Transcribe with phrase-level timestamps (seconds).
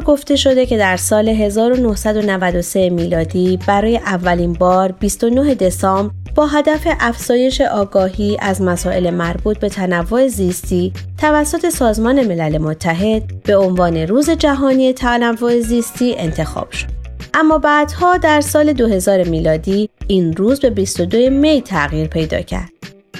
[0.00, 6.86] اینطور گفته شده که در سال 1993 میلادی برای اولین بار 29 دسامبر با هدف
[7.00, 14.30] افزایش آگاهی از مسائل مربوط به تنوع زیستی توسط سازمان ملل متحد به عنوان روز
[14.30, 16.86] جهانی تنوع زیستی انتخاب شد.
[17.34, 22.70] اما بعدها در سال 2000 میلادی این روز به 22 می تغییر پیدا کرد.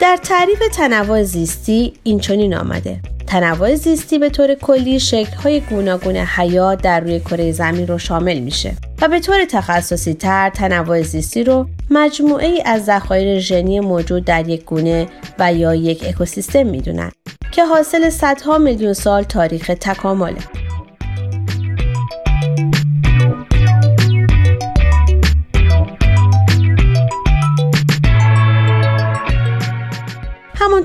[0.00, 6.82] در تعریف تنوع زیستی این چنین آمده تنوع زیستی به طور کلی شکل‌های گوناگون حیات
[6.82, 11.66] در روی کره زمین رو شامل میشه و به طور تخصصی تر تنوع زیستی رو
[11.90, 15.06] مجموعه ای از ذخایر ژنی موجود در یک گونه
[15.38, 17.10] و یا یک اکوسیستم می‌دونن
[17.52, 20.67] که حاصل صدها میلیون سال تاریخ تکامله.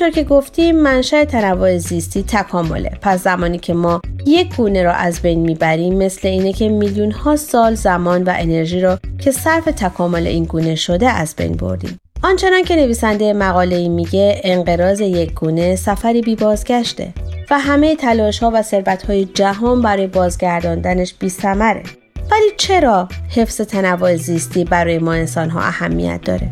[0.00, 5.22] همونطور که گفتیم منشأ تنوع زیستی تکامله پس زمانی که ما یک گونه را از
[5.22, 10.26] بین می‌بریم مثل اینه که میلیون ها سال زمان و انرژی را که صرف تکامل
[10.26, 15.76] این گونه شده از بین بردیم آنچنان که نویسنده مقاله ای میگه انقراض یک گونه
[15.76, 17.12] سفری بی بازگشته
[17.50, 21.82] و همه تلاش ها و ثروت های جهان برای بازگرداندنش بی سمره.
[22.30, 26.50] ولی چرا حفظ تنوع زیستی برای ما انسان ها اهمیت داره؟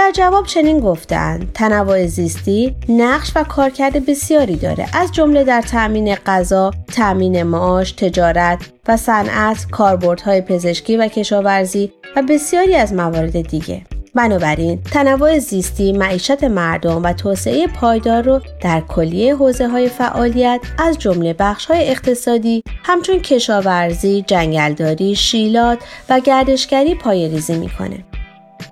[0.00, 6.14] در جواب چنین گفتند تنوع زیستی نقش و کارکرد بسیاری داره از جمله در تأمین
[6.14, 13.82] غذا، تأمین معاش، تجارت و صنعت، کاربردهای پزشکی و کشاورزی و بسیاری از موارد دیگه.
[14.14, 20.98] بنابراین تنوع زیستی معیشت مردم و توسعه پایدار رو در کلیه حوزه های فعالیت از
[20.98, 25.78] جمله بخش های اقتصادی همچون کشاورزی، جنگلداری، شیلات
[26.08, 28.04] و گردشگری پایریزی می‌کنه.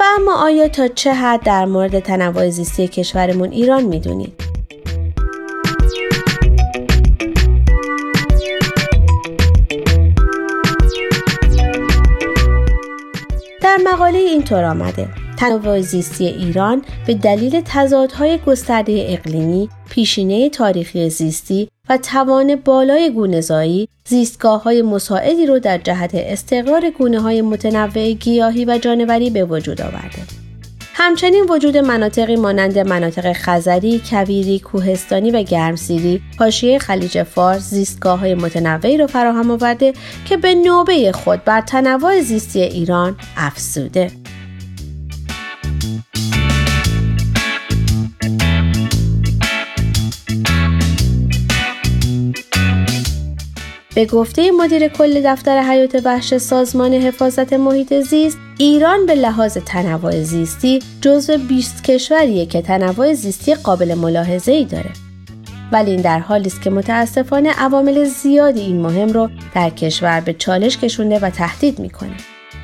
[0.00, 4.32] و اما آیا تا چه حد در مورد تنوع زیستی کشورمون ایران می‌دونید؟
[13.62, 21.68] در مقاله اینطور آمده تنوع زیستی ایران به دلیل تضادهای گسترده اقلیمی، پیشینه تاریخی زیستی
[21.88, 28.64] و توان بالای گونه‌زایی زیستگاه های مساعدی رو در جهت استقرار گونه های متنوع گیاهی
[28.64, 30.46] و جانوری به وجود آورده.
[30.98, 38.34] همچنین وجود مناطقی مانند مناطق خزری، کویری، کوهستانی و گرمسیری حاشیه خلیج فارس زیستگاه های
[38.34, 39.92] متنوعی را فراهم آورده
[40.24, 44.10] که به نوبه خود بر تنوع زیستی ایران افزوده.
[53.96, 60.22] به گفته مدیر کل دفتر حیات وحش سازمان حفاظت محیط زیست ایران به لحاظ تنوع
[60.22, 64.90] زیستی جزو 20 کشوریه که تنوع زیستی قابل ملاحظه ای داره.
[65.72, 70.32] ولی این در حالی است که متاسفانه عوامل زیادی این مهم رو در کشور به
[70.32, 72.16] چالش کشونده و تهدید می‌کنه.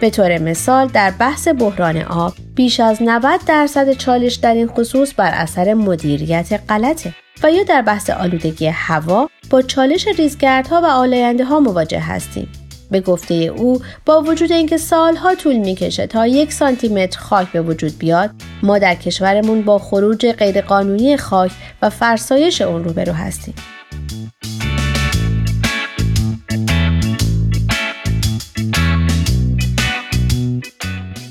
[0.00, 5.12] به طور مثال در بحث بحران آب بیش از 90 درصد چالش در این خصوص
[5.16, 7.14] بر اثر مدیریت غلطه.
[7.42, 12.48] و یا در بحث آلودگی هوا با چالش ریزگردها و آلاینده ها مواجه هستیم.
[12.90, 17.62] به گفته او با وجود اینکه سالها طول می‌کشه تا یک سانتی متر خاک به
[17.62, 18.30] وجود بیاد
[18.62, 21.50] ما در کشورمون با خروج غیرقانونی خاک
[21.82, 23.54] و فرسایش اون روبرو هستیم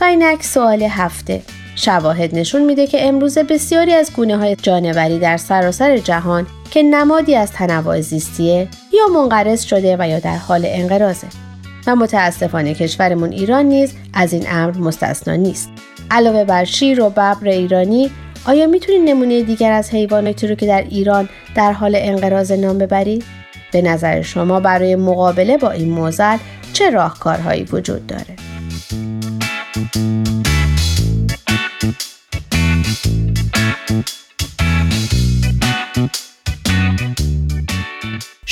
[0.00, 1.42] و اینک سوال هفته
[1.76, 7.34] شواهد نشون میده که امروز بسیاری از گونه های جانوری در سراسر جهان که نمادی
[7.34, 11.26] از تنوع زیستیه یا منقرض شده و یا در حال انقراضه.
[11.86, 15.68] و متاسفانه کشورمون ایران نیز از این امر مستثنا نیست.
[16.10, 18.10] علاوه بر شیر و ببر ایرانی
[18.44, 23.24] آیا می‌تونید نمونه دیگر از حیواناتی رو که در ایران در حال انقراض نام ببرید؟
[23.72, 26.36] به نظر شما برای مقابله با این موزل
[26.72, 28.39] چه راهکارهایی وجود داره؟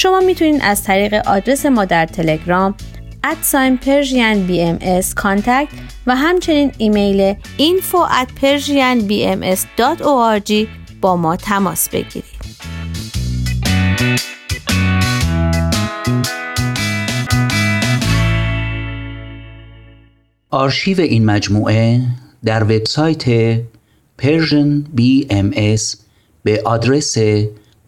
[0.00, 2.74] شما می‌تونید از طریق آدرس ما در تلگرام
[3.24, 4.78] ادساین پرژین بی ام
[6.06, 10.52] و همچنین ایمیل info at persianbms.org
[11.00, 12.38] با ما تماس بگیرید.
[20.50, 22.00] آرشیو این مجموعه
[22.44, 23.56] در وبسایت
[24.22, 25.96] Persian BMS
[26.44, 27.16] به آدرس